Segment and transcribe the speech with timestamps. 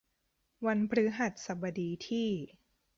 [0.65, 2.29] วันพฤหัสบดีที่